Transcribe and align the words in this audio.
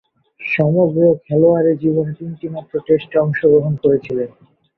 সমগ্র 0.41 1.01
খেলোয়াড়ী 1.25 1.73
জীবনে 1.83 2.11
তিনটিমাত্র 2.19 2.73
টেস্টে 2.87 3.17
অংশগ্রহণ 3.19 3.73
করেছিলেন। 3.83 4.29